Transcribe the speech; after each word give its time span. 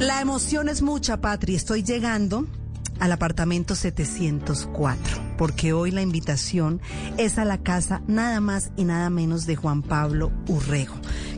La 0.00 0.22
emoción 0.22 0.70
es 0.70 0.80
mucha, 0.80 1.20
Patri. 1.20 1.54
Estoy 1.54 1.82
llegando 1.82 2.46
al 3.00 3.12
apartamento 3.12 3.74
704, 3.74 5.36
porque 5.36 5.74
hoy 5.74 5.90
la 5.90 6.00
invitación 6.00 6.80
es 7.18 7.36
a 7.36 7.44
la 7.44 7.58
casa 7.58 8.00
nada 8.06 8.40
más 8.40 8.70
y 8.78 8.84
nada 8.84 9.10
menos 9.10 9.44
de 9.44 9.56
Juan 9.56 9.82
Pablo 9.82 10.32
Urrego, 10.48 10.94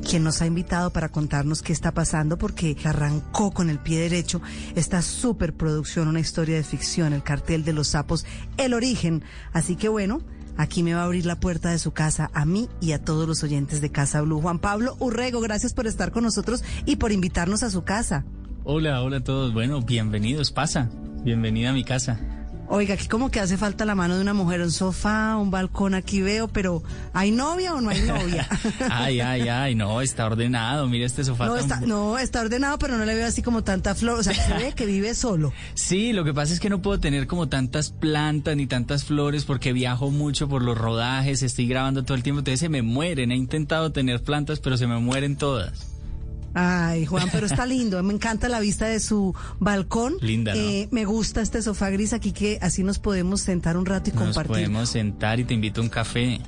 quien 0.08 0.22
nos 0.22 0.42
ha 0.42 0.46
invitado 0.46 0.92
para 0.92 1.08
contarnos 1.08 1.60
qué 1.60 1.72
está 1.72 1.92
pasando, 1.92 2.38
porque 2.38 2.76
arrancó 2.84 3.50
con 3.50 3.68
el 3.68 3.80
pie 3.80 3.98
derecho 3.98 4.40
esta 4.76 5.02
superproducción, 5.02 6.06
una 6.06 6.20
historia 6.20 6.54
de 6.54 6.62
ficción, 6.62 7.14
El 7.14 7.24
cartel 7.24 7.64
de 7.64 7.72
los 7.72 7.88
sapos, 7.88 8.24
El 8.58 8.74
origen. 8.74 9.24
Así 9.52 9.74
que 9.74 9.88
bueno, 9.88 10.20
Aquí 10.58 10.82
me 10.82 10.92
va 10.92 11.00
a 11.00 11.04
abrir 11.04 11.24
la 11.24 11.40
puerta 11.40 11.70
de 11.70 11.78
su 11.78 11.92
casa 11.92 12.30
a 12.34 12.44
mí 12.44 12.68
y 12.78 12.92
a 12.92 13.02
todos 13.02 13.26
los 13.26 13.42
oyentes 13.42 13.80
de 13.80 13.90
Casa 13.90 14.20
Blue. 14.20 14.42
Juan 14.42 14.58
Pablo 14.58 14.96
Urrego, 15.00 15.40
gracias 15.40 15.72
por 15.72 15.86
estar 15.86 16.12
con 16.12 16.24
nosotros 16.24 16.62
y 16.84 16.96
por 16.96 17.10
invitarnos 17.10 17.62
a 17.62 17.70
su 17.70 17.84
casa. 17.84 18.26
Hola, 18.64 19.02
hola 19.02 19.16
a 19.16 19.24
todos. 19.24 19.52
Bueno, 19.52 19.82
bienvenidos, 19.82 20.52
pasa. 20.52 20.88
Bienvenida 21.24 21.70
a 21.70 21.72
mi 21.72 21.82
casa. 21.82 22.20
Oiga, 22.68 22.94
aquí 22.94 23.08
como 23.08 23.28
que 23.28 23.40
hace 23.40 23.58
falta 23.58 23.84
la 23.84 23.96
mano 23.96 24.14
de 24.14 24.22
una 24.22 24.34
mujer, 24.34 24.60
un 24.62 24.70
sofá, 24.70 25.36
un 25.36 25.50
balcón, 25.50 25.94
aquí 25.94 26.22
veo, 26.22 26.46
pero 26.46 26.82
¿hay 27.12 27.32
novia 27.32 27.74
o 27.74 27.80
no 27.80 27.90
hay 27.90 28.00
novia? 28.02 28.48
ay, 28.90 29.20
ay, 29.20 29.48
ay, 29.48 29.74
no, 29.74 30.00
está 30.00 30.26
ordenado, 30.26 30.86
mira 30.86 31.04
este 31.04 31.24
sofá. 31.24 31.46
No, 31.46 31.56
está, 31.56 31.80
no, 31.80 32.18
está 32.18 32.40
ordenado, 32.40 32.78
pero 32.78 32.96
no 32.96 33.04
le 33.04 33.16
veo 33.16 33.26
así 33.26 33.42
como 33.42 33.64
tanta 33.64 33.96
flor, 33.96 34.20
o 34.20 34.22
sea, 34.22 34.32
se 34.32 34.54
ve 34.54 34.72
que 34.74 34.86
vive 34.86 35.14
solo. 35.14 35.52
Sí, 35.74 36.12
lo 36.12 36.24
que 36.24 36.32
pasa 36.32 36.54
es 36.54 36.60
que 36.60 36.70
no 36.70 36.80
puedo 36.80 37.00
tener 37.00 37.26
como 37.26 37.48
tantas 37.48 37.90
plantas 37.90 38.56
ni 38.56 38.68
tantas 38.68 39.04
flores 39.04 39.44
porque 39.44 39.72
viajo 39.72 40.10
mucho 40.10 40.48
por 40.48 40.62
los 40.62 40.78
rodajes, 40.78 41.42
estoy 41.42 41.66
grabando 41.66 42.04
todo 42.04 42.14
el 42.14 42.22
tiempo, 42.22 42.38
entonces 42.38 42.60
se 42.60 42.68
me 42.68 42.82
mueren, 42.82 43.32
he 43.32 43.36
intentado 43.36 43.90
tener 43.90 44.22
plantas, 44.22 44.60
pero 44.60 44.76
se 44.76 44.86
me 44.86 44.98
mueren 44.98 45.36
todas. 45.36 45.92
Ay, 46.54 47.06
Juan, 47.06 47.28
pero 47.32 47.46
está 47.46 47.64
lindo. 47.66 48.02
Me 48.02 48.12
encanta 48.14 48.48
la 48.48 48.60
vista 48.60 48.86
de 48.86 49.00
su 49.00 49.34
balcón. 49.58 50.14
Linda, 50.20 50.54
¿no? 50.54 50.60
Eh, 50.60 50.88
me 50.90 51.04
gusta 51.04 51.40
este 51.40 51.62
sofá 51.62 51.90
gris 51.90 52.12
aquí 52.12 52.32
que 52.32 52.58
así 52.60 52.82
nos 52.82 52.98
podemos 52.98 53.40
sentar 53.40 53.76
un 53.76 53.86
rato 53.86 54.10
y 54.10 54.12
Nos 54.12 54.24
compartir. 54.24 54.50
podemos 54.52 54.88
sentar 54.90 55.40
y 55.40 55.44
te 55.44 55.54
invito 55.54 55.80
a 55.80 55.84
un 55.84 55.90
café. 55.90 56.40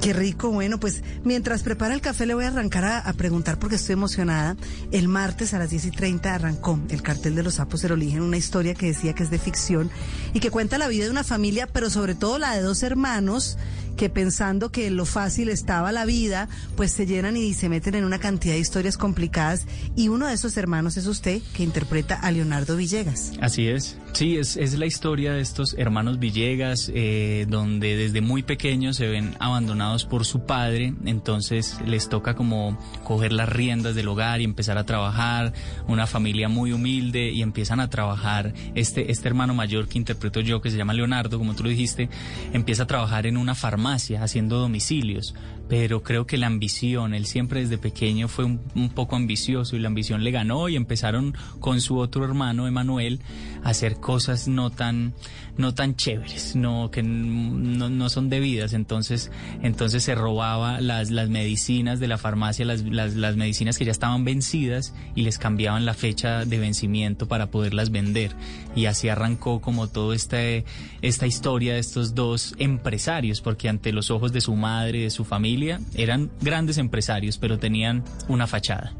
Qué 0.00 0.12
rico. 0.12 0.50
Bueno, 0.50 0.78
pues 0.80 1.02
mientras 1.24 1.62
prepara 1.62 1.94
el 1.94 2.00
café 2.00 2.26
le 2.26 2.34
voy 2.34 2.44
a 2.44 2.48
arrancar 2.48 2.84
a, 2.84 2.98
a 3.00 3.12
preguntar 3.12 3.58
porque 3.58 3.76
estoy 3.76 3.92
emocionada. 3.94 4.56
El 4.92 5.08
martes 5.08 5.52
a 5.54 5.58
las 5.58 5.70
10 5.70 5.86
y 5.86 5.90
30 5.90 6.34
arrancó 6.34 6.78
el 6.88 7.02
cartel 7.02 7.34
de 7.34 7.42
los 7.42 7.54
sapos 7.54 7.82
del 7.82 7.92
origen, 7.92 8.22
una 8.22 8.36
historia 8.36 8.74
que 8.74 8.86
decía 8.86 9.14
que 9.14 9.22
es 9.24 9.30
de 9.30 9.38
ficción 9.38 9.90
y 10.32 10.40
que 10.40 10.50
cuenta 10.50 10.78
la 10.78 10.88
vida 10.88 11.04
de 11.04 11.10
una 11.10 11.24
familia, 11.24 11.66
pero 11.66 11.90
sobre 11.90 12.14
todo 12.14 12.38
la 12.38 12.54
de 12.56 12.62
dos 12.62 12.82
hermanos 12.82 13.56
que 13.96 14.08
pensando 14.08 14.70
que 14.70 14.90
lo 14.90 15.06
fácil 15.06 15.48
estaba 15.48 15.92
la 15.92 16.04
vida, 16.04 16.48
pues 16.76 16.92
se 16.92 17.06
llenan 17.06 17.36
y 17.36 17.54
se 17.54 17.68
meten 17.68 17.94
en 17.94 18.04
una 18.04 18.18
cantidad 18.18 18.54
de 18.54 18.60
historias 18.60 18.96
complicadas. 18.96 19.66
Y 19.96 20.08
uno 20.08 20.26
de 20.26 20.34
esos 20.34 20.56
hermanos 20.56 20.96
es 20.96 21.06
usted, 21.06 21.40
que 21.54 21.62
interpreta 21.62 22.14
a 22.14 22.30
Leonardo 22.30 22.76
Villegas. 22.76 23.32
Así 23.40 23.68
es. 23.68 23.96
Sí, 24.14 24.36
es, 24.36 24.56
es 24.56 24.78
la 24.78 24.86
historia 24.86 25.32
de 25.32 25.40
estos 25.40 25.74
hermanos 25.76 26.20
Villegas, 26.20 26.88
eh, 26.94 27.46
donde 27.48 27.96
desde 27.96 28.20
muy 28.20 28.44
pequeños 28.44 28.94
se 28.94 29.08
ven 29.08 29.34
abandonados 29.40 30.04
por 30.04 30.24
su 30.24 30.46
padre, 30.46 30.94
entonces 31.04 31.80
les 31.84 32.08
toca 32.08 32.36
como 32.36 32.78
coger 33.02 33.32
las 33.32 33.48
riendas 33.48 33.96
del 33.96 34.06
hogar 34.06 34.40
y 34.40 34.44
empezar 34.44 34.78
a 34.78 34.86
trabajar, 34.86 35.52
una 35.88 36.06
familia 36.06 36.48
muy 36.48 36.72
humilde 36.72 37.32
y 37.32 37.42
empiezan 37.42 37.80
a 37.80 37.90
trabajar. 37.90 38.54
Este, 38.76 39.10
este 39.10 39.26
hermano 39.26 39.52
mayor 39.52 39.88
que 39.88 39.98
interpreto 39.98 40.38
yo, 40.38 40.60
que 40.60 40.70
se 40.70 40.76
llama 40.76 40.94
Leonardo, 40.94 41.36
como 41.36 41.56
tú 41.56 41.64
lo 41.64 41.70
dijiste, 41.70 42.08
empieza 42.52 42.84
a 42.84 42.86
trabajar 42.86 43.26
en 43.26 43.36
una 43.36 43.56
farmacia 43.56 44.22
haciendo 44.22 44.60
domicilios, 44.60 45.34
pero 45.68 46.04
creo 46.04 46.24
que 46.24 46.38
la 46.38 46.46
ambición, 46.46 47.14
él 47.14 47.26
siempre 47.26 47.62
desde 47.62 47.78
pequeño 47.78 48.28
fue 48.28 48.44
un, 48.44 48.60
un, 48.76 48.90
poco 48.90 49.16
ambicioso 49.16 49.74
y 49.74 49.80
la 49.80 49.88
ambición 49.88 50.22
le 50.22 50.30
ganó 50.30 50.68
y 50.68 50.76
empezaron 50.76 51.34
con 51.58 51.80
su 51.80 51.98
otro 51.98 52.24
hermano, 52.24 52.68
Emanuel, 52.68 53.20
a 53.64 53.70
hacer 53.70 53.96
cosas 54.04 54.48
no 54.48 54.68
tan, 54.68 55.14
no 55.56 55.72
tan 55.72 55.96
chéveres, 55.96 56.56
no, 56.56 56.90
que 56.90 57.02
no, 57.02 57.88
no 57.88 58.10
son 58.10 58.28
debidas, 58.28 58.74
entonces, 58.74 59.30
entonces 59.62 60.02
se 60.02 60.14
robaba 60.14 60.82
las, 60.82 61.10
las 61.10 61.30
medicinas 61.30 62.00
de 62.00 62.08
la 62.08 62.18
farmacia, 62.18 62.66
las, 62.66 62.82
las, 62.82 63.14
las 63.14 63.36
medicinas 63.36 63.78
que 63.78 63.86
ya 63.86 63.92
estaban 63.92 64.22
vencidas 64.22 64.92
y 65.14 65.22
les 65.22 65.38
cambiaban 65.38 65.86
la 65.86 65.94
fecha 65.94 66.44
de 66.44 66.58
vencimiento 66.58 67.26
para 67.28 67.46
poderlas 67.46 67.90
vender 67.90 68.36
y 68.76 68.84
así 68.84 69.08
arrancó 69.08 69.62
como 69.62 69.88
toda 69.88 70.14
este, 70.14 70.66
esta 71.00 71.26
historia 71.26 71.72
de 71.72 71.80
estos 71.80 72.14
dos 72.14 72.54
empresarios, 72.58 73.40
porque 73.40 73.70
ante 73.70 73.90
los 73.90 74.10
ojos 74.10 74.34
de 74.34 74.42
su 74.42 74.54
madre, 74.54 75.04
de 75.04 75.10
su 75.10 75.24
familia, 75.24 75.80
eran 75.94 76.30
grandes 76.42 76.76
empresarios, 76.76 77.38
pero 77.38 77.58
tenían 77.58 78.04
una 78.28 78.46
fachada. 78.46 78.92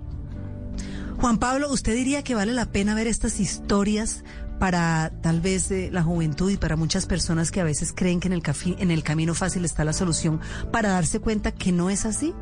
Juan 1.19 1.39
Pablo, 1.39 1.71
¿usted 1.71 1.95
diría 1.95 2.23
que 2.23 2.35
vale 2.35 2.53
la 2.53 2.67
pena 2.67 2.95
ver 2.95 3.07
estas 3.07 3.41
historias 3.41 4.25
para 4.59 5.13
tal 5.23 5.41
vez 5.41 5.71
eh, 5.71 5.91
la 5.93 6.03
juventud 6.03 6.51
y 6.51 6.57
para 6.57 6.77
muchas 6.77 7.07
personas 7.07 7.51
que 7.51 7.61
a 7.61 7.65
veces 7.65 7.93
creen 7.95 8.21
que 8.21 8.29
en 8.29 8.35
el, 8.35 8.43
en 8.79 8.91
el 8.91 9.03
camino 9.03 9.35
fácil 9.35 9.65
está 9.65 9.85
la 9.85 9.93
solución, 9.93 10.41
para 10.73 10.91
darse 10.91 11.21
cuenta 11.21 11.53
que 11.53 11.73
no 11.73 11.91
es 11.91 12.05
así? 12.05 12.33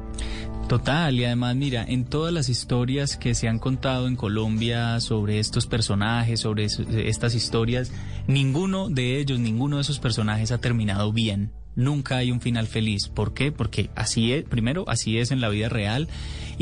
Total, 0.69 1.15
y 1.15 1.25
además 1.25 1.57
mira, 1.57 1.85
en 1.85 2.05
todas 2.05 2.33
las 2.33 2.49
historias 2.49 3.17
que 3.17 3.35
se 3.35 3.49
han 3.49 3.59
contado 3.59 4.07
en 4.07 4.17
Colombia 4.17 5.01
sobre 5.01 5.39
estos 5.39 5.67
personajes, 5.67 6.41
sobre 6.41 6.67
estas 6.67 7.35
historias, 7.35 7.93
ninguno 8.27 8.89
de 8.89 9.19
ellos, 9.19 9.39
ninguno 9.39 9.77
de 9.77 9.83
esos 9.83 9.99
personajes 9.99 10.53
ha 10.53 10.59
terminado 10.59 11.13
bien. 11.13 11.53
Nunca 11.75 12.19
hay 12.19 12.31
un 12.31 12.41
final 12.41 12.67
feliz. 12.67 13.09
¿Por 13.09 13.33
qué? 13.33 13.51
Porque 13.51 13.91
así 13.95 14.33
es, 14.33 14.45
primero, 14.45 14.85
así 14.89 15.19
es 15.19 15.31
en 15.31 15.41
la 15.41 15.49
vida 15.49 15.69
real 15.69 16.09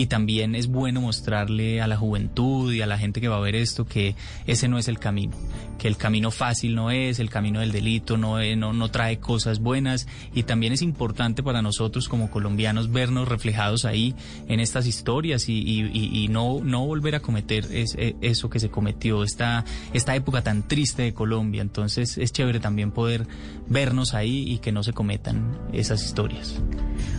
y 0.00 0.06
también 0.06 0.54
es 0.54 0.66
bueno 0.66 1.02
mostrarle 1.02 1.82
a 1.82 1.86
la 1.86 1.98
juventud 1.98 2.72
y 2.72 2.80
a 2.80 2.86
la 2.86 2.96
gente 2.96 3.20
que 3.20 3.28
va 3.28 3.36
a 3.36 3.40
ver 3.40 3.54
esto 3.54 3.84
que 3.84 4.16
ese 4.46 4.66
no 4.66 4.78
es 4.78 4.88
el 4.88 4.98
camino, 4.98 5.36
que 5.78 5.88
el 5.88 5.98
camino 5.98 6.30
fácil 6.30 6.74
no 6.74 6.90
es, 6.90 7.18
el 7.18 7.28
camino 7.28 7.60
del 7.60 7.70
delito 7.70 8.16
no, 8.16 8.40
es, 8.40 8.56
no, 8.56 8.72
no 8.72 8.90
trae 8.90 9.18
cosas 9.18 9.58
buenas 9.58 10.06
y 10.32 10.44
también 10.44 10.72
es 10.72 10.80
importante 10.80 11.42
para 11.42 11.60
nosotros 11.60 12.08
como 12.08 12.30
colombianos 12.30 12.90
vernos 12.90 13.28
reflejados 13.28 13.84
ahí 13.84 14.14
en 14.48 14.60
estas 14.60 14.86
historias 14.86 15.50
y, 15.50 15.58
y, 15.58 15.90
y 15.92 16.28
no, 16.28 16.60
no 16.64 16.86
volver 16.86 17.16
a 17.16 17.20
cometer 17.20 17.66
es, 17.70 17.94
eso 18.22 18.48
que 18.48 18.58
se 18.58 18.70
cometió, 18.70 19.22
esta, 19.22 19.66
esta 19.92 20.16
época 20.16 20.40
tan 20.40 20.66
triste 20.66 21.02
de 21.02 21.12
Colombia. 21.12 21.60
Entonces 21.60 22.16
es 22.16 22.32
chévere 22.32 22.58
también 22.58 22.90
poder 22.90 23.26
vernos 23.68 24.14
ahí 24.14 24.50
y 24.50 24.60
que 24.60 24.72
no 24.72 24.82
se 24.82 24.94
cometan 24.94 25.58
esas 25.74 26.02
historias. 26.02 26.58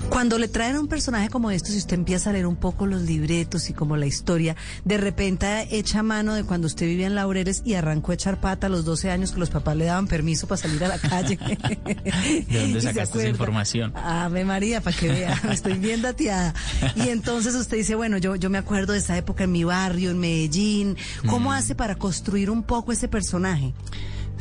Cuando 0.10 0.38
le 0.38 0.48
traen 0.48 0.76
a 0.76 0.80
un 0.80 0.88
personaje 0.88 1.30
como 1.30 1.52
esto, 1.52 1.70
si 1.70 1.78
usted 1.78 1.96
empieza 1.96 2.32
a 2.32 2.34
leer 2.34 2.48
un 2.48 2.58
poco 2.58 2.71
los 2.80 3.04
libretos 3.04 3.70
y 3.70 3.74
como 3.74 3.98
la 3.98 4.06
historia, 4.06 4.56
de 4.86 4.98
repente 4.98 5.68
echa 5.72 6.04
mano 6.04 6.34
de 6.34 6.44
cuando 6.44 6.68
usted 6.68 6.86
vivía 6.86 7.08
en 7.08 7.16
Laureles 7.16 7.62
y 7.66 7.76
arrancó 7.76 8.12
a 8.12 8.16
echar 8.16 8.40
pata 8.40 8.68
a 8.68 8.70
los 8.70 8.86
12 8.86 9.12
años 9.12 9.32
que 9.32 9.40
los 9.40 9.50
papás 9.50 9.76
le 9.76 9.86
daban 9.86 10.08
permiso 10.08 10.48
para 10.48 10.62
salir 10.62 10.84
a 10.84 10.88
la 10.88 11.00
calle. 11.00 11.38
¿De 12.48 12.62
dónde 12.62 12.82
sacaste 12.82 13.20
esa 13.20 13.30
información? 13.30 13.94
Ave 13.96 14.46
María, 14.46 14.82
para 14.82 14.96
que 14.96 15.10
vea, 15.10 15.42
estoy 15.52 15.74
bien 15.74 16.02
dateada. 16.02 16.54
Y 16.96 17.10
entonces 17.10 17.56
usted 17.56 17.78
dice, 17.78 17.96
bueno, 17.96 18.18
yo, 18.18 18.36
yo 18.36 18.50
me 18.50 18.58
acuerdo 18.58 18.94
de 18.94 19.00
esa 19.00 19.18
época 19.18 19.44
en 19.44 19.52
mi 19.52 19.64
barrio, 19.64 20.12
en 20.12 20.20
Medellín. 20.20 20.98
¿Cómo 21.28 21.50
mm. 21.50 21.54
hace 21.54 21.76
para 21.76 21.96
construir 21.96 22.50
un 22.50 22.64
poco 22.64 22.92
ese 22.92 23.08
personaje? 23.08 23.74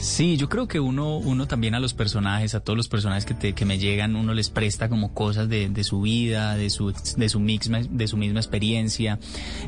Sí, 0.00 0.38
yo 0.38 0.48
creo 0.48 0.66
que 0.66 0.80
uno, 0.80 1.18
uno 1.18 1.46
también 1.46 1.74
a 1.74 1.78
los 1.78 1.92
personajes, 1.92 2.54
a 2.54 2.60
todos 2.60 2.74
los 2.74 2.88
personajes 2.88 3.26
que, 3.26 3.34
te, 3.34 3.52
que 3.52 3.66
me 3.66 3.78
llegan, 3.78 4.16
uno 4.16 4.32
les 4.32 4.48
presta 4.48 4.88
como 4.88 5.12
cosas 5.12 5.46
de, 5.50 5.68
de 5.68 5.84
su 5.84 6.00
vida, 6.00 6.56
de 6.56 6.70
su, 6.70 6.94
de, 7.16 7.28
su 7.28 7.38
misma, 7.38 7.80
de 7.82 8.08
su 8.08 8.16
misma 8.16 8.40
experiencia. 8.40 9.18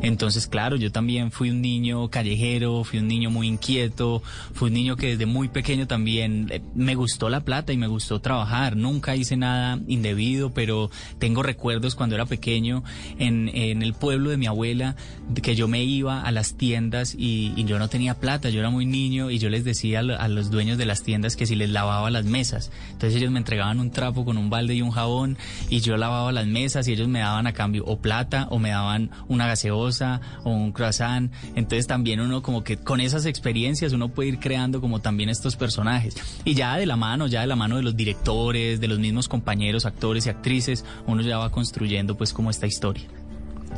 Entonces, 0.00 0.46
claro, 0.46 0.76
yo 0.76 0.90
también 0.90 1.32
fui 1.32 1.50
un 1.50 1.60
niño 1.60 2.08
callejero, 2.08 2.82
fui 2.82 2.98
un 2.98 3.08
niño 3.08 3.30
muy 3.30 3.46
inquieto, 3.46 4.22
fui 4.54 4.68
un 4.68 4.74
niño 4.74 4.96
que 4.96 5.08
desde 5.08 5.26
muy 5.26 5.48
pequeño 5.48 5.86
también 5.86 6.48
eh, 6.50 6.62
me 6.74 6.94
gustó 6.94 7.28
la 7.28 7.40
plata 7.40 7.74
y 7.74 7.76
me 7.76 7.86
gustó 7.86 8.22
trabajar. 8.22 8.74
Nunca 8.74 9.14
hice 9.14 9.36
nada 9.36 9.80
indebido, 9.86 10.54
pero 10.54 10.90
tengo 11.18 11.42
recuerdos 11.42 11.94
cuando 11.94 12.14
era 12.14 12.24
pequeño 12.24 12.84
en, 13.18 13.50
en 13.52 13.82
el 13.82 13.92
pueblo 13.92 14.30
de 14.30 14.38
mi 14.38 14.46
abuela, 14.46 14.96
que 15.42 15.54
yo 15.54 15.68
me 15.68 15.84
iba 15.84 16.22
a 16.22 16.32
las 16.32 16.56
tiendas 16.56 17.14
y, 17.14 17.52
y 17.54 17.64
yo 17.64 17.78
no 17.78 17.88
tenía 17.88 18.14
plata, 18.14 18.48
yo 18.48 18.60
era 18.60 18.70
muy 18.70 18.86
niño 18.86 19.30
y 19.30 19.38
yo 19.38 19.50
les 19.50 19.62
decía 19.62 20.00
a 20.21 20.21
los 20.28 20.50
dueños 20.50 20.78
de 20.78 20.86
las 20.86 21.02
tiendas 21.02 21.36
que 21.36 21.46
si 21.46 21.54
les 21.54 21.70
lavaba 21.70 22.10
las 22.10 22.24
mesas. 22.24 22.70
Entonces 22.90 23.16
ellos 23.16 23.30
me 23.30 23.38
entregaban 23.38 23.80
un 23.80 23.90
trapo 23.90 24.24
con 24.24 24.38
un 24.38 24.50
balde 24.50 24.74
y 24.74 24.82
un 24.82 24.90
jabón 24.90 25.38
y 25.68 25.80
yo 25.80 25.96
lavaba 25.96 26.32
las 26.32 26.46
mesas 26.46 26.88
y 26.88 26.92
ellos 26.92 27.08
me 27.08 27.20
daban 27.20 27.46
a 27.46 27.52
cambio 27.52 27.84
o 27.86 27.98
plata 27.98 28.46
o 28.50 28.58
me 28.58 28.70
daban 28.70 29.10
una 29.28 29.46
gaseosa 29.46 30.20
o 30.44 30.50
un 30.50 30.72
croissant. 30.72 31.32
Entonces 31.54 31.86
también 31.86 32.20
uno 32.20 32.42
como 32.42 32.64
que 32.64 32.76
con 32.76 33.00
esas 33.00 33.26
experiencias 33.26 33.92
uno 33.92 34.08
puede 34.08 34.30
ir 34.30 34.38
creando 34.38 34.80
como 34.80 35.00
también 35.00 35.28
estos 35.28 35.56
personajes. 35.56 36.16
Y 36.44 36.54
ya 36.54 36.76
de 36.76 36.86
la 36.86 36.96
mano, 36.96 37.26
ya 37.26 37.40
de 37.40 37.46
la 37.46 37.56
mano 37.56 37.76
de 37.76 37.82
los 37.82 37.96
directores, 37.96 38.80
de 38.80 38.88
los 38.88 38.98
mismos 38.98 39.28
compañeros, 39.28 39.86
actores 39.86 40.26
y 40.26 40.30
actrices, 40.30 40.84
uno 41.06 41.22
ya 41.22 41.38
va 41.38 41.50
construyendo 41.50 42.16
pues 42.16 42.32
como 42.32 42.50
esta 42.50 42.66
historia. 42.66 43.21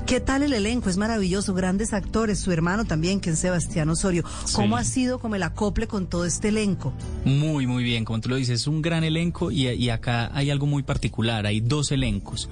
¿Qué 0.07 0.21
tal 0.21 0.43
el 0.43 0.53
elenco? 0.53 0.91
Es 0.91 0.99
maravilloso, 0.99 1.55
grandes 1.55 1.95
actores, 1.95 2.39
su 2.39 2.53
hermano 2.53 2.85
también, 2.85 3.21
que 3.21 3.31
es 3.31 3.39
Sebastián 3.39 3.89
Osorio. 3.89 4.23
¿Cómo 4.53 4.77
ha 4.77 4.85
sido 4.85 5.19
como 5.19 5.35
el 5.35 5.43
acople 5.43 5.87
con 5.87 6.09
todo 6.09 6.27
este 6.27 6.49
elenco? 6.49 6.93
Muy, 7.25 7.67
muy 7.67 7.83
bien, 7.83 8.05
como 8.05 8.21
tú 8.21 8.29
lo 8.29 8.37
dices, 8.37 8.61
es 8.61 8.67
un 8.67 8.83
gran 8.83 9.03
elenco 9.03 9.51
y, 9.51 9.89
acá 9.89 10.31
hay 10.35 10.51
algo 10.51 10.67
muy 10.67 10.83
particular, 10.83 11.47
hay 11.47 11.61
dos 11.61 11.91
elencos. 11.91 12.51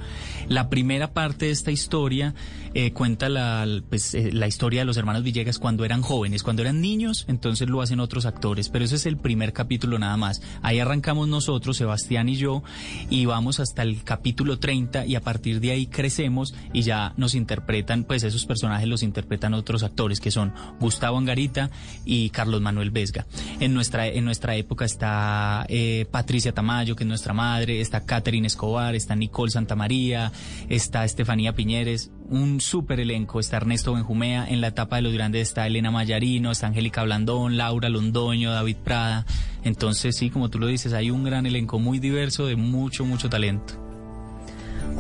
La 0.49 0.71
primera 0.71 1.13
parte 1.13 1.47
de 1.47 1.51
esta 1.51 1.71
historia 1.71 2.35
eh, 2.73 2.93
cuenta 2.93 3.29
la, 3.29 3.67
pues, 3.91 4.15
eh, 4.15 4.33
la 4.33 4.49
historia 4.49 4.81
de 4.81 4.87
los 4.87 4.97
hermanos 4.97 5.23
Villegas 5.23 5.59
cuando 5.59 5.85
eran 5.85 6.01
jóvenes, 6.01 6.43
cuando 6.43 6.63
eran 6.63 6.81
niños, 6.81 7.27
entonces 7.29 7.69
lo 7.69 7.83
hacen 7.83 8.01
otros 8.01 8.25
actores, 8.25 8.71
pero 8.71 8.87
ese 8.87 8.97
es 8.97 9.05
el 9.05 9.19
primer 9.19 9.53
capítulo 9.53 9.99
nada 9.99 10.17
más. 10.17 10.41
Ahí 10.63 10.79
arrancamos 10.79 11.29
nosotros, 11.29 11.77
Sebastián 11.77 12.31
y 12.31 12.37
yo, 12.37 12.63
y 13.11 13.27
vamos 13.27 13.61
hasta 13.61 13.83
el 13.83 14.03
capítulo 14.05 14.59
30 14.59 15.05
y 15.05 15.17
a 15.17 15.21
partir 15.21 15.61
de 15.61 15.73
ahí 15.73 15.87
crecemos 15.87 16.55
y 16.73 16.81
ya 16.81 17.13
nos 17.19 17.35
interpretan, 17.43 18.05
pues 18.05 18.23
esos 18.23 18.47
personajes 18.47 18.89
los 18.89 19.03
interpretan 19.03 19.55
otros 19.55 19.83
actores 19.83 20.21
que 20.21 20.31
son 20.31 20.55
Gustavo 20.81 21.19
Angarita 21.19 21.71
y 22.05 22.31
Carlos 22.31 22.61
Manuel 22.61 22.91
Vesga. 22.91 23.27
En 23.61 23.75
nuestra, 23.75 24.07
en 24.07 24.25
nuestra 24.25 24.57
época 24.57 24.85
está 24.85 25.67
eh, 25.69 26.07
Patricia 26.11 26.53
Tamayo, 26.53 26.97
que 26.97 27.05
es 27.05 27.09
nuestra 27.09 27.35
madre, 27.35 27.81
está 27.81 28.05
Catherine 28.05 28.47
Escobar, 28.47 28.95
está 28.95 29.17
Nicole 29.17 29.51
Santamaría, 29.51 30.33
está 30.69 31.05
Estefanía 31.05 31.55
Piñeres, 31.55 32.11
un 32.29 32.61
súper 32.61 33.01
elenco, 33.01 33.41
está 33.41 33.59
Ernesto 33.59 33.93
Benjumea, 33.93 34.47
en 34.49 34.61
la 34.61 34.69
etapa 34.69 34.97
de 34.97 35.03
los 35.03 35.13
grandes 35.13 35.49
está 35.49 35.67
Elena 35.67 35.91
Mayarino, 35.91 36.51
está 36.51 36.69
Angélica 36.69 37.03
Blandón, 37.03 37.57
Laura 37.57 37.89
Londoño, 37.89 38.53
David 38.53 38.77
Prada. 38.85 39.27
Entonces 39.65 40.17
sí, 40.17 40.31
como 40.31 40.49
tú 40.49 40.59
lo 40.59 40.67
dices, 40.67 40.93
hay 40.93 41.11
un 41.11 41.25
gran 41.25 41.47
elenco 41.47 41.79
muy 41.79 41.99
diverso 41.99 42.47
de 42.47 42.57
mucho, 42.57 43.05
mucho 43.05 43.29
talento. 43.29 43.92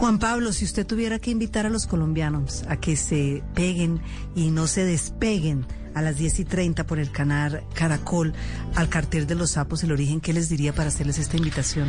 Juan 0.02 0.18
Pablo, 0.18 0.52
si 0.52 0.64
usted 0.64 0.84
tuviera 0.84 1.20
que 1.20 1.30
invitar 1.30 1.64
a 1.64 1.70
los 1.70 1.86
colombianos 1.86 2.64
a 2.68 2.76
que 2.76 2.96
se 2.96 3.40
peguen 3.54 4.00
y 4.34 4.50
no 4.50 4.66
se 4.66 4.84
despeguen 4.84 5.64
a 5.94 6.02
las 6.02 6.16
10 6.16 6.40
y 6.40 6.44
30 6.44 6.84
por 6.88 6.98
el 6.98 7.12
canal 7.12 7.62
Caracol 7.72 8.34
al 8.74 8.88
cartel 8.88 9.28
de 9.28 9.36
los 9.36 9.52
sapos, 9.52 9.84
el 9.84 9.92
origen, 9.92 10.20
¿qué 10.20 10.32
les 10.32 10.48
diría 10.48 10.72
para 10.72 10.88
hacerles 10.88 11.20
esta 11.20 11.36
invitación? 11.36 11.86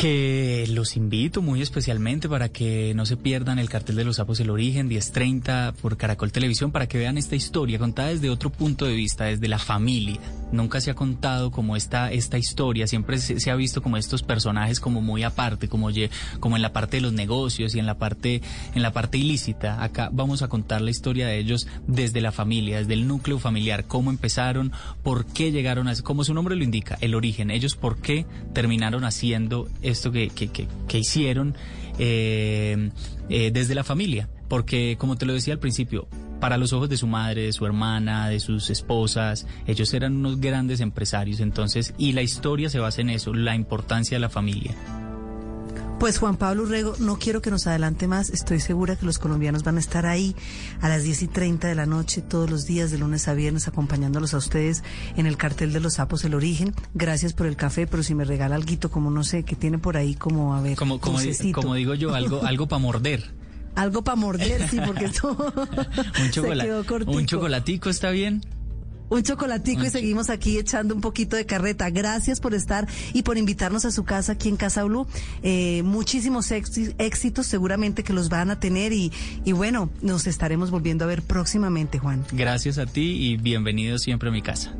Que 0.00 0.64
los 0.70 0.96
invito 0.96 1.42
muy 1.42 1.60
especialmente 1.60 2.26
para 2.26 2.48
que 2.48 2.94
no 2.94 3.04
se 3.04 3.18
pierdan 3.18 3.58
el 3.58 3.68
cartel 3.68 3.96
de 3.96 4.04
los 4.04 4.16
sapos 4.16 4.40
El 4.40 4.48
Origen, 4.48 4.88
10.30 4.88 5.74
por 5.74 5.98
Caracol 5.98 6.32
Televisión, 6.32 6.72
para 6.72 6.88
que 6.88 6.96
vean 6.96 7.18
esta 7.18 7.36
historia 7.36 7.78
contada 7.78 8.08
desde 8.08 8.30
otro 8.30 8.48
punto 8.48 8.86
de 8.86 8.94
vista, 8.94 9.24
desde 9.24 9.46
la 9.46 9.58
familia. 9.58 10.18
Nunca 10.52 10.80
se 10.80 10.90
ha 10.90 10.94
contado 10.94 11.50
como 11.50 11.76
esta, 11.76 12.10
esta 12.10 12.38
historia, 12.38 12.86
siempre 12.86 13.18
se, 13.18 13.50
ha 13.50 13.54
visto 13.56 13.82
como 13.82 13.98
estos 13.98 14.22
personajes 14.22 14.80
como 14.80 15.02
muy 15.02 15.22
aparte, 15.22 15.68
como, 15.68 15.90
como 16.40 16.56
en 16.56 16.62
la 16.62 16.72
parte 16.72 16.96
de 16.96 17.02
los 17.02 17.12
negocios 17.12 17.74
y 17.74 17.78
en 17.78 17.84
la 17.84 17.98
parte, 17.98 18.40
en 18.74 18.80
la 18.80 18.92
parte 18.92 19.18
ilícita. 19.18 19.84
Acá 19.84 20.08
vamos 20.10 20.40
a 20.40 20.48
contar 20.48 20.80
la 20.80 20.90
historia 20.90 21.26
de 21.26 21.38
ellos 21.38 21.68
desde 21.86 22.22
la 22.22 22.32
familia, 22.32 22.78
desde 22.78 22.94
el 22.94 23.06
núcleo 23.06 23.38
familiar, 23.38 23.84
cómo 23.84 24.10
empezaron, 24.10 24.72
por 25.02 25.26
qué 25.26 25.52
llegaron 25.52 25.88
a, 25.88 25.94
como 25.96 26.24
su 26.24 26.32
nombre 26.32 26.56
lo 26.56 26.64
indica, 26.64 26.96
el 27.02 27.14
origen, 27.14 27.50
ellos 27.50 27.76
por 27.76 27.98
qué 27.98 28.24
terminaron 28.54 29.04
haciendo 29.04 29.68
esto 29.90 30.12
que, 30.12 30.28
que, 30.28 30.48
que, 30.48 30.98
hicieron 30.98 31.54
eh, 31.98 32.90
eh, 33.28 33.50
desde 33.52 33.74
la 33.74 33.84
familia. 33.84 34.28
Porque, 34.48 34.96
como 34.98 35.16
te 35.16 35.26
lo 35.26 35.32
decía 35.32 35.54
al 35.54 35.60
principio, 35.60 36.08
para 36.40 36.56
los 36.56 36.72
ojos 36.72 36.88
de 36.88 36.96
su 36.96 37.06
madre, 37.06 37.42
de 37.42 37.52
su 37.52 37.66
hermana, 37.66 38.28
de 38.28 38.40
sus 38.40 38.70
esposas, 38.70 39.46
ellos 39.66 39.92
eran 39.94 40.16
unos 40.16 40.40
grandes 40.40 40.80
empresarios. 40.80 41.40
Entonces, 41.40 41.94
y 41.98 42.12
la 42.12 42.22
historia 42.22 42.68
se 42.68 42.80
basa 42.80 43.00
en 43.02 43.10
eso, 43.10 43.32
la 43.34 43.54
importancia 43.54 44.16
de 44.16 44.20
la 44.20 44.30
familia. 44.30 44.74
Pues 46.00 46.16
Juan 46.16 46.38
Pablo 46.38 46.62
Urrego, 46.62 46.94
no 46.98 47.18
quiero 47.18 47.42
que 47.42 47.50
nos 47.50 47.66
adelante 47.66 48.08
más. 48.08 48.30
Estoy 48.30 48.58
segura 48.58 48.96
que 48.96 49.04
los 49.04 49.18
colombianos 49.18 49.64
van 49.64 49.76
a 49.76 49.80
estar 49.80 50.06
ahí 50.06 50.34
a 50.80 50.88
las 50.88 51.02
10 51.02 51.24
y 51.24 51.28
30 51.28 51.68
de 51.68 51.74
la 51.74 51.84
noche 51.84 52.22
todos 52.22 52.48
los 52.48 52.64
días, 52.64 52.90
de 52.90 52.96
lunes 52.96 53.28
a 53.28 53.34
viernes, 53.34 53.68
acompañándolos 53.68 54.32
a 54.32 54.38
ustedes 54.38 54.82
en 55.18 55.26
el 55.26 55.36
cartel 55.36 55.74
de 55.74 55.80
los 55.80 55.94
sapos 55.94 56.24
El 56.24 56.34
Origen. 56.34 56.74
Gracias 56.94 57.34
por 57.34 57.46
el 57.46 57.54
café, 57.54 57.86
pero 57.86 58.02
si 58.02 58.14
me 58.14 58.24
regala 58.24 58.56
algo, 58.56 58.90
como 58.90 59.10
no 59.10 59.24
sé, 59.24 59.42
que 59.42 59.56
tiene 59.56 59.76
por 59.76 59.98
ahí, 59.98 60.14
como 60.14 60.54
a 60.54 60.62
ver. 60.62 60.74
Como, 60.78 60.98
como, 61.00 61.18
como 61.52 61.74
digo 61.74 61.92
yo, 61.92 62.14
algo, 62.14 62.42
algo 62.46 62.66
para 62.66 62.80
morder. 62.80 63.30
Algo 63.74 64.02
para 64.02 64.16
morder, 64.16 64.70
sí, 64.70 64.80
porque 64.84 65.04
esto 65.12 65.36
un, 66.18 66.30
chocolate, 66.30 66.72
un 67.08 67.26
chocolatico 67.26 67.90
está 67.90 68.08
bien 68.08 68.40
un 69.10 69.22
chocolatico 69.22 69.84
y 69.84 69.90
seguimos 69.90 70.30
aquí 70.30 70.58
echando 70.58 70.94
un 70.94 71.02
poquito 71.02 71.36
de 71.36 71.44
carreta. 71.44 71.90
Gracias 71.90 72.40
por 72.40 72.54
estar 72.54 72.88
y 73.12 73.22
por 73.22 73.36
invitarnos 73.36 73.84
a 73.84 73.90
su 73.90 74.04
casa 74.04 74.32
aquí 74.32 74.48
en 74.48 74.56
Casa 74.56 74.84
Blue. 74.84 75.06
Eh, 75.42 75.82
muchísimos 75.84 76.50
éxitos, 76.50 77.46
seguramente 77.46 78.02
que 78.02 78.12
los 78.12 78.28
van 78.30 78.50
a 78.50 78.58
tener 78.58 78.92
y, 78.92 79.12
y 79.44 79.52
bueno, 79.52 79.90
nos 80.00 80.26
estaremos 80.26 80.70
volviendo 80.70 81.04
a 81.04 81.08
ver 81.08 81.22
próximamente, 81.22 81.98
Juan. 81.98 82.24
Gracias 82.32 82.78
a 82.78 82.86
ti 82.86 83.30
y 83.30 83.36
bienvenido 83.36 83.98
siempre 83.98 84.30
a 84.30 84.32
mi 84.32 84.40
casa. 84.42 84.74